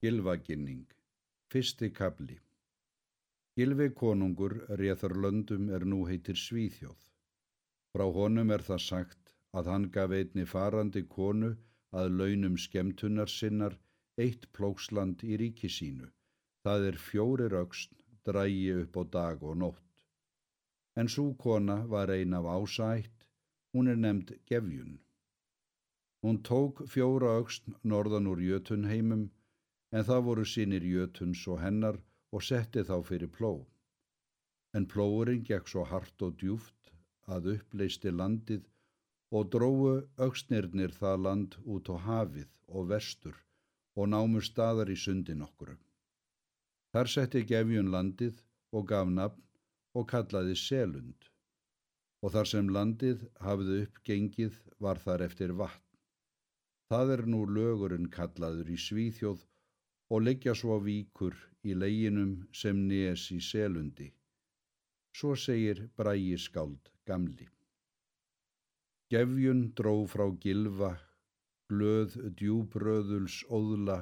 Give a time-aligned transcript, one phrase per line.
[0.00, 0.86] Gilvaginning,
[1.50, 2.36] fyrsti kabli.
[3.56, 7.00] Gilvi konungur réþar löndum er nú heitir Svíþjóð.
[7.90, 11.48] Frá honum er það sagt að hann gaf einni farandi konu
[11.90, 13.74] að launum skemtunar sinnar
[14.24, 16.06] eitt plóksland í ríki sínu.
[16.62, 17.98] Það er fjórir auksn
[18.30, 20.04] drægi upp á dag og nótt.
[20.94, 23.26] En svo kona var ein af ásætt,
[23.74, 24.94] hún er nefnd Gefjun.
[26.22, 29.26] Hún tók fjóra auksn norðan úr Jötunheimum
[29.96, 31.98] en það voru sínir jötuns og hennar
[32.32, 33.52] og setti þá fyrir pló.
[34.76, 36.92] En plóurinn gekk svo hart og djúft
[37.36, 38.66] að uppleisti landið
[39.38, 43.36] og dróu auksnirnir það land út á hafið og vestur
[43.98, 45.76] og námu staðar í sundin okkuru.
[46.92, 48.38] Þar setti gefjun landið
[48.76, 49.44] og gaf nafn
[49.98, 51.28] og kallaði selund
[52.22, 55.84] og þar sem landið hafði uppgengið var þar eftir vatn.
[56.88, 59.44] Það er nú lögurinn kallaður í Svíþjóð
[60.10, 61.34] og leggja svo víkur
[61.68, 64.08] í leginum sem nes í selundi.
[65.16, 67.48] Svo segir brægi skáld gamli.
[69.12, 70.92] Gefjun dró frá gilfa,
[71.68, 73.98] glöð djúbröðuls óðla,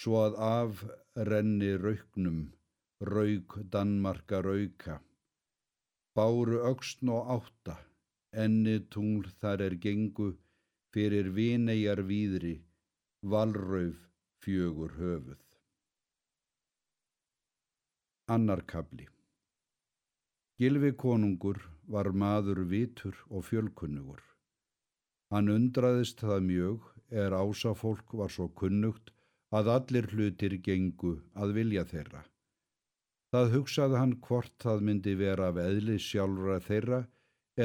[0.00, 0.84] svo að af
[1.30, 2.42] renni rauknum,
[3.14, 5.00] rauk Danmarka rauka.
[6.14, 7.76] Báru auksn og átta,
[8.44, 10.30] enni tungl þar er gengu,
[10.94, 12.56] fyrir vinegjar víðri,
[13.22, 14.11] valrauf
[14.42, 15.40] fjögur höfuð.
[18.26, 19.06] Annarkabli
[20.58, 24.20] Gilvi konungur var maður vitur og fjölkunnugur.
[25.30, 26.88] Hann undraðist það mjög
[27.22, 29.12] er ásafólk var svo kunnugt
[29.58, 32.22] að allir hlutir gengu að vilja þeirra.
[33.32, 37.00] Það hugsaði hann hvort það myndi vera af eðli sjálfra þeirra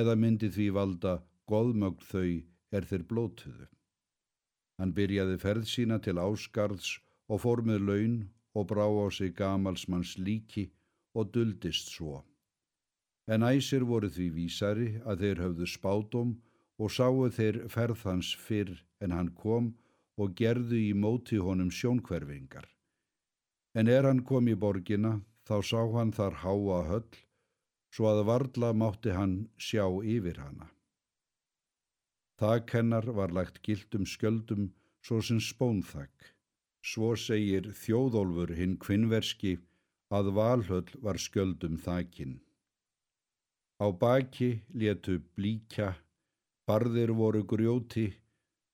[0.02, 1.16] eða myndi því valda
[1.52, 2.30] goðmögg þau
[2.78, 3.68] er þeir blótuðu.
[4.78, 6.98] Hann byrjaði ferð sína til áskarðs
[7.28, 8.18] og fór með laun
[8.58, 10.68] og brá á sig gamalsmanns líki
[11.18, 12.24] og duldist svo.
[13.28, 16.36] En æsir voru því vísari að þeir höfðu spátum
[16.78, 19.74] og sáu þeir ferð hans fyrr en hann kom
[20.18, 22.68] og gerðu í móti honum sjónkverfingar.
[23.78, 25.20] En er hann kom í borgina
[25.50, 27.20] þá sá hann þar háa höll
[27.94, 29.86] svo að varla mátti hann sjá
[30.16, 30.70] yfir hana.
[32.38, 34.70] Þakkennar var lagt gildum skjöldum
[35.02, 36.34] svo sem spónþakk.
[36.86, 39.58] Svo segir þjóðólfur hinn kvinnverski
[40.14, 42.38] að valhöll var skjöldum þakinn.
[43.82, 45.90] Á baki letu blíkja,
[46.70, 48.08] barðir voru grjóti,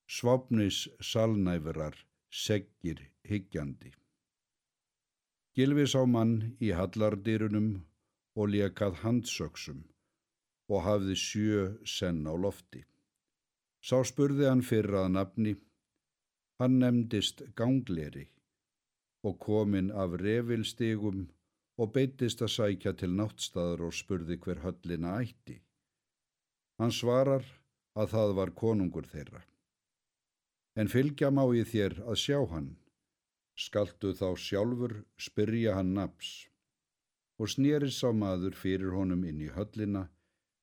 [0.06, 1.96] svapnis salnæfurar,
[2.30, 3.92] seggir higgjandi.
[5.54, 7.68] Gilvis á mann í hallardýrunum
[8.34, 9.84] og lekað handsöksum
[10.72, 12.82] og hafði sjö senn á lofti.
[13.84, 15.52] Sá spurði hann fyrr að nafni.
[16.60, 18.28] Hann nefndist gangleri
[19.28, 21.26] og kominn af revilstigum
[21.80, 25.58] og beitist að sækja til náttstaðar og spurði hver höllina ætti.
[26.80, 27.44] Hann svarar
[27.98, 29.42] að það var konungur þeirra.
[30.80, 32.70] En fylgja má í þér að sjá hann.
[33.54, 34.96] Skaltu þá sjálfur
[35.28, 36.30] spyrja hann naps
[37.38, 40.08] og snýris á maður fyrir honum inn í höllina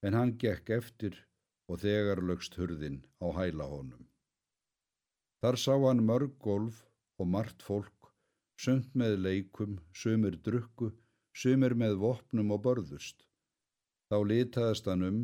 [0.03, 1.19] en hann gekk eftir
[1.71, 4.07] og þegar lögst hurðin á hæla honum.
[5.41, 6.81] Þar sá hann mörg golf
[7.17, 8.11] og margt fólk,
[8.59, 10.91] sönd með leikum, sömur drukku,
[11.33, 13.23] sömur með vopnum og börðust.
[14.11, 15.21] Þá litaðist hann um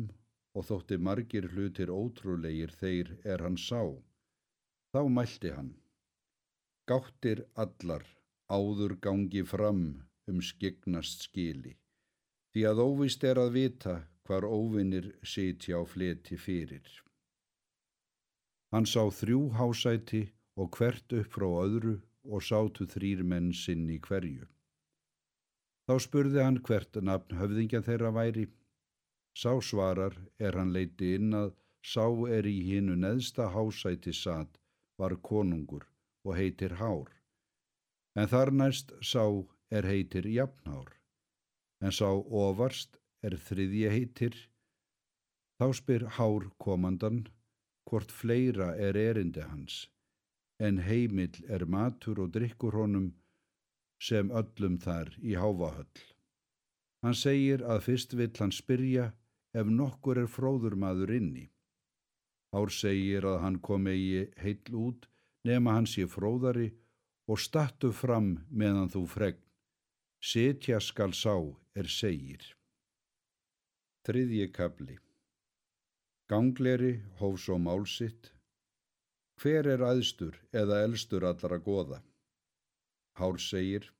[0.56, 3.82] og þótti margir hlutir ótrúleir þeir er hann sá.
[4.90, 5.74] Þá mælti hann.
[6.88, 8.06] Gáttir allar
[8.48, 9.82] áður gangi fram
[10.28, 11.74] um skegnast skili,
[12.52, 13.98] því að óvist er að vita
[14.28, 16.84] hvar óvinnir sitja á fleti fyrir.
[18.72, 20.26] Hann sá þrjú hásæti
[20.60, 21.94] og hvert upp frá öðru
[22.28, 24.44] og sátu þrýr menn sinn í hverju.
[25.88, 28.44] Þá spurði hann hvert nafn höfðingja þeirra væri.
[29.32, 34.60] Sá svarar er hann leiti inn að sá er í hinnu neðsta hásæti satt
[35.00, 35.86] var konungur
[36.26, 37.08] og heitir Hár.
[38.18, 39.24] En þar næst sá
[39.70, 40.92] er heitir Jafnhár.
[41.80, 44.36] En sá ofarst er þriðja heitir,
[45.58, 47.24] þá spyr hár komandan
[47.88, 49.88] hvort fleira er erindi hans,
[50.60, 53.12] en heimill er matur og drikkur honum
[54.02, 56.02] sem öllum þar í háfahöll.
[57.02, 59.12] Hann segir að fyrst vill hann spyrja
[59.54, 61.46] ef nokkur er fróður maður inni.
[62.54, 65.08] Hár segir að hann kom eigi heill út
[65.46, 66.70] nema hann sé fróðari
[67.28, 69.42] og stattu fram meðan þú fregn.
[70.18, 71.36] Setja skal sá
[71.78, 72.57] er segir.
[74.08, 74.94] Þriðji kabli
[76.32, 78.30] Gangleri hóf svo málsitt
[79.42, 81.98] Hver er aðstur eða elstur allara goða?
[83.20, 83.90] Hár segir,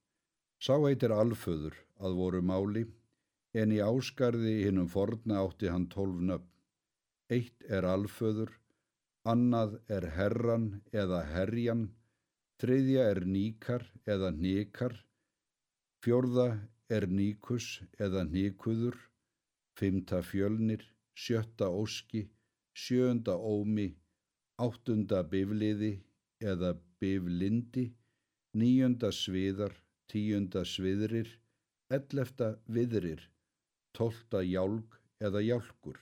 [0.64, 2.86] sá heitir alföður að voru máli,
[3.52, 6.48] en í áskarði hinnum forna átti hann tólf nöfn.
[7.28, 8.54] Eitt er alföður,
[9.34, 10.70] annað er herran
[11.02, 11.84] eða herjan,
[12.64, 13.84] þriðja er níkar
[14.16, 14.96] eða níkar,
[16.00, 16.48] fjörða
[16.88, 18.96] er níkus eða níkuður,
[19.78, 20.82] fymta fjölnir,
[21.14, 22.26] sjötta óski,
[22.74, 23.88] sjöunda ómi,
[24.58, 25.92] áttunda bifliði
[26.42, 27.88] eða biflindi,
[28.58, 29.74] níunda sviðar,
[30.10, 31.30] tíunda sviðrir,
[31.94, 33.22] ellefta viðrir,
[33.94, 35.98] tólta jálg eða jálkur.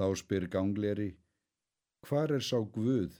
[0.00, 1.10] Þá spyr gangleri,
[2.08, 3.18] hvar er sá Guð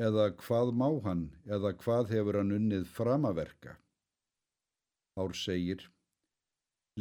[0.00, 3.76] eða hvað má hann eða hvað hefur hann unnið framaverka?
[5.20, 5.84] Ár segir,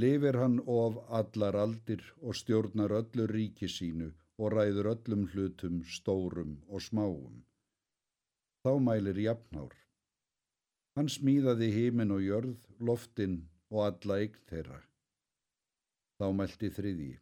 [0.02, 4.10] lifir hann of allar aldir og stjórnar öllu ríki sínu
[4.42, 7.36] og ræður öllum hlutum stórum og smáum.
[8.64, 9.76] Þá mælir jafnár.
[10.96, 13.38] Hann smíðaði hímin og jörð, loftinn
[13.70, 14.82] og alla eign þeirra.
[16.18, 17.14] Þá mælti þriði.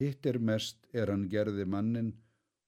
[0.00, 2.14] Hitt er mest er hann gerði mannin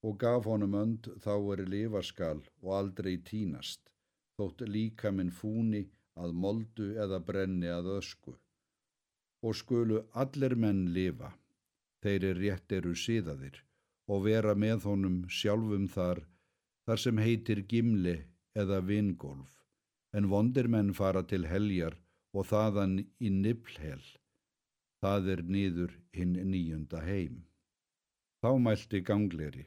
[0.02, 3.82] og gaf honum önd þá er lifaskal og aldrei tínast,
[4.36, 5.86] þótt líka minn fúni
[6.18, 8.34] að moldu eða brenni að ösku.
[9.42, 11.32] Og skulu allir menn lifa,
[12.02, 13.58] þeir er rétt eru síðaðir
[14.10, 16.22] og vera með honum sjálfum þar,
[16.86, 18.16] þar sem heitir gimli
[18.54, 19.60] eða vingolf,
[20.14, 21.98] en vondir menn fara til heljar
[22.32, 24.02] og þaðan í niblhel
[25.02, 27.42] það er niður hinn nýjunda heim.
[28.42, 29.66] Þá mælti gangleri,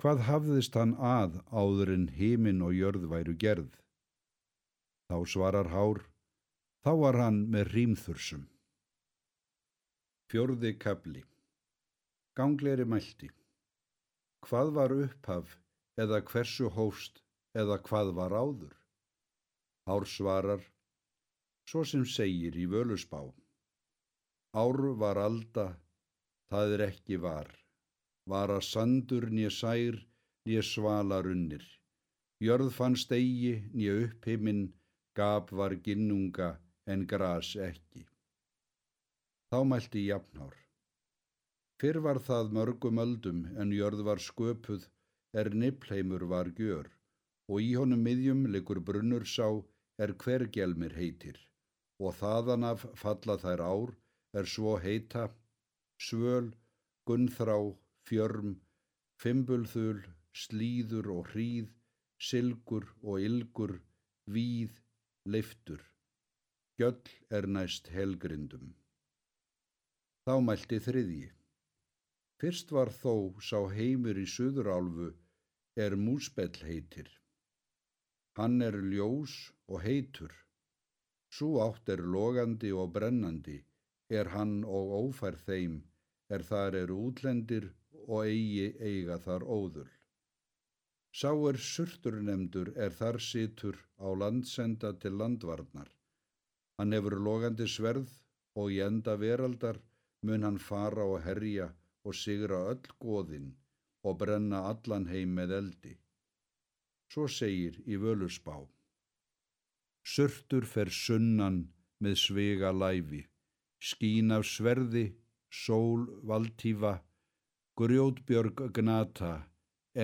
[0.00, 3.70] hvað hafðist hann að áður en heimin og jörð væru gerð?
[5.08, 6.00] Þá svarar hár,
[6.84, 8.48] þá var hann með rýmþursum.
[10.34, 11.20] Fjörði kabli,
[12.34, 13.28] gangleri mælti,
[14.42, 15.52] hvað var upphaf
[16.04, 17.20] eða hversu hóst
[17.62, 18.72] eða hvað var áður?
[19.86, 20.64] Hár svarar,
[21.70, 23.20] svo sem segir í völusbá.
[24.62, 25.68] Ár var alda,
[26.50, 27.52] það er ekki var,
[28.26, 30.00] var að sandur nýja sær,
[30.48, 31.68] nýja svalarunnir.
[32.42, 34.66] Jörð fannst eigi, nýja upphiminn,
[35.14, 36.56] gap var ginnunga
[36.90, 38.02] en gras ekki.
[39.54, 40.54] Þá mælti jafnár.
[41.78, 44.88] Fyrr var það mörgum öldum en jörð var sköpuð,
[45.40, 46.88] er nippleimur var gjör,
[47.52, 49.46] og í honum miðjum likur brunnur sá,
[50.02, 51.38] er hvergelmir heitir,
[52.02, 53.94] og þaðan af falla þær ár,
[54.34, 55.30] er svo heita,
[56.08, 56.50] svöl,
[57.06, 57.58] gunnþrá,
[58.10, 58.60] fjörm,
[59.22, 60.02] fimbulþul,
[60.34, 61.70] slíður og hríð,
[62.18, 63.78] sylgur og ylgur,
[64.26, 64.74] víð,
[65.30, 65.92] leiftur.
[66.74, 68.74] Gjöll er næst helgrindum.
[70.24, 71.26] Þá mælti þriðji.
[72.40, 75.10] Fyrst var þó sá heimur í suðurálfu
[75.84, 77.10] er músbell heitir.
[78.38, 79.34] Hann er ljós
[79.68, 80.32] og heitur.
[81.28, 83.58] Sú átt er logandi og brennandi
[84.20, 85.76] er hann og ófær þeim,
[86.32, 87.70] er þar eru útlendir
[88.06, 89.88] og eigi eiga þar óðul.
[91.14, 95.90] Sá er surtur nefndur er þar situr á landsenda til landvarnar.
[96.78, 98.10] Hann hefur logandi sverð
[98.56, 99.78] og í enda veraldar
[100.26, 101.68] mun hann fara og herja
[102.04, 103.52] og sigra öll goðinn
[104.04, 105.94] og brenna allan heim með eldi.
[107.12, 108.56] Svo segir í völusbá.
[110.14, 111.62] Surtur fer sunnan
[112.04, 113.22] með svega læfi
[113.84, 115.04] skín af sverði,
[115.62, 116.94] sól valdtífa,
[117.78, 119.34] grjótbjörg gnata,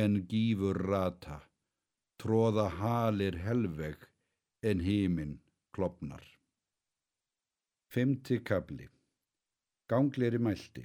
[0.01, 1.41] en gífur rata,
[2.21, 4.05] tróða halir helveg,
[4.69, 5.39] en hímin
[5.75, 6.25] klopnar.
[7.91, 8.87] Femti kabli
[9.91, 10.85] Gangleri mælti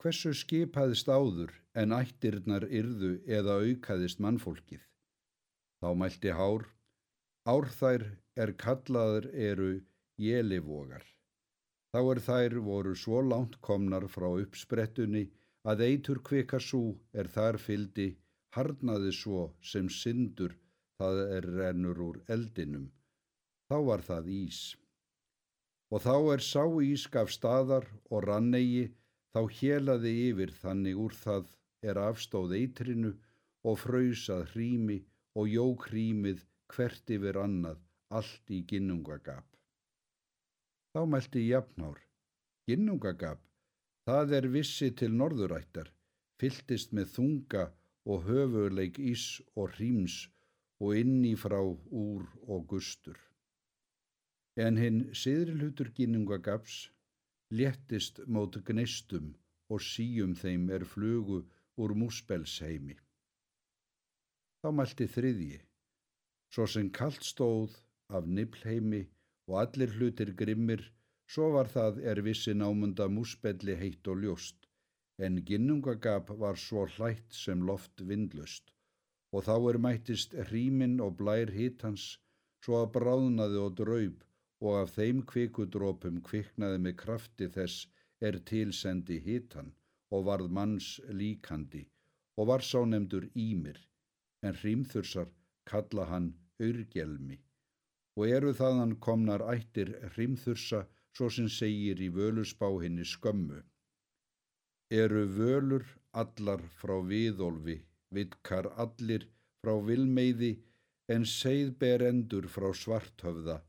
[0.00, 1.50] Hversu skipaðist áður
[1.80, 4.80] en ættirnar yrðu eða aukaðist mannfólkið?
[5.82, 6.64] Þá mælti hár,
[7.52, 8.06] árþær
[8.44, 9.68] er kallaður eru
[10.24, 11.04] jélivogar.
[11.92, 15.26] Þá er þær voru svo langt komnar frá uppsprettunni
[15.68, 18.08] að eitur kvika sú er þar fyldi
[18.56, 20.56] harnaði svo sem syndur
[20.96, 22.88] það er rennur úr eldinum.
[23.68, 24.62] Þá var það ís.
[25.88, 28.88] Og þá er sá ískaf staðar og rannegi
[29.32, 31.52] þá hélaði yfir þannig úr það
[31.88, 33.14] er afstóð eitrinu
[33.68, 34.98] og fröysað hrími
[35.38, 37.80] og jók hrímið hvert yfir annað
[38.18, 39.46] allt í ginnungagap.
[40.92, 42.00] Þá mælti jafnár.
[42.68, 43.40] Ginnungagap,
[44.08, 45.88] það er vissi til norðurættar,
[46.40, 47.64] fylltist með þunga
[48.08, 49.24] og höfuleik ís
[49.56, 50.18] og hríms
[50.80, 53.27] og inni frá úr og gustur.
[54.66, 56.76] En hinn siðrilhutur ginnungagaps
[57.58, 59.28] léttist mót gneistum
[59.72, 61.38] og síum þeim er flugu
[61.78, 62.96] úr músbelsheimi.
[64.60, 65.60] Þá mælti þriðji,
[66.52, 67.76] svo sem kallt stóð
[68.10, 69.04] af niflheimi
[69.48, 70.82] og allir hlutir grimmir,
[71.30, 74.66] svo var það er vissi námunda músbelli heitt og ljóst,
[75.22, 78.72] en ginnungagap var svo hlætt sem loft vindlust,
[79.32, 82.16] og þá er mættist hrímin og blær hitans,
[82.64, 84.24] svo að bráðnaði og draup,
[84.60, 87.86] og af þeim kvikudrópum kviknaði með krafti þess
[88.28, 89.72] er tilsendi hitan
[90.14, 90.88] og varð manns
[91.20, 91.84] líkandi
[92.38, 93.78] og var sá nefndur Ímir,
[94.46, 95.30] en hrímþursar
[95.70, 96.32] kalla hann
[96.68, 97.38] Urgelmi
[98.18, 100.80] og eru þaðan komnar ættir hrímþursa
[101.14, 103.60] svo sem segir í völusbá henni skömmu.
[105.02, 105.84] Eru völur
[106.22, 107.76] allar frá viðólfi,
[108.14, 109.28] vitkar allir
[109.62, 110.52] frá vilmeiði
[111.14, 113.60] en segð ber endur frá svarthöfða,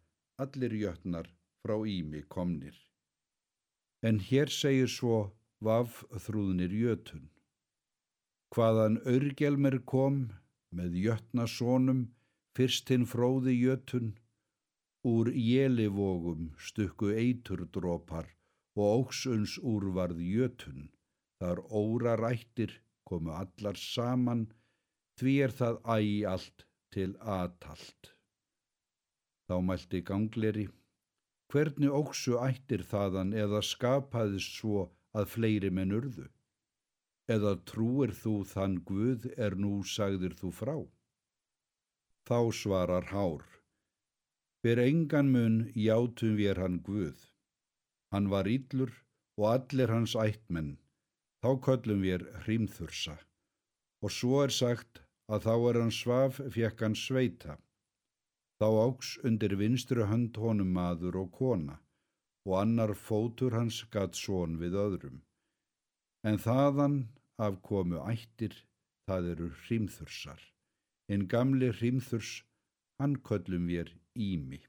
[0.43, 1.27] allir jötnar
[1.61, 2.77] frá ími komnir.
[4.07, 5.17] En hér segir svo
[5.67, 7.25] vaf þrúðnir jötun.
[8.55, 10.21] Hvaðan Örgelmer kom
[10.75, 12.07] með jötnasónum
[12.57, 14.13] fyrst hinn fróði jötun,
[15.07, 18.27] úr jélivógum stukku eiturdrópar
[18.79, 20.89] og óksuns úrvarð jötun,
[21.39, 22.73] þar órarættir
[23.07, 24.47] komu allar saman,
[25.19, 26.65] því er það æg allt
[26.95, 28.13] til aðtalt.
[29.49, 30.67] Þá mælti gangleri,
[31.49, 36.29] hvernig óksu ættir þaðan eða skapaðist svo að fleiri menn urðu?
[37.33, 40.75] eða trúir þú þann Guð er nú sagðir þú frá?
[42.25, 43.43] Þá svarar hár,
[44.61, 47.19] fyrir engan mun játum við hann Guð.
[48.11, 48.93] Hann var íllur
[49.37, 50.77] og allir hans ættmenn,
[51.41, 53.17] þá köllum við hrímþursa.
[54.01, 57.57] Og svo er sagt að þá er hann svaf fjekk hann sveita.
[58.59, 61.77] Þá áks undir vinstru hönd honum maður og kona
[62.47, 65.21] og annar fótur hans gatt són við öðrum.
[66.27, 66.97] En þaðan
[67.45, 68.55] af komu ættir,
[69.07, 70.41] það eru hrímþursar.
[71.07, 72.31] En gamli hrímþurs,
[72.99, 74.59] hann köllum við ími.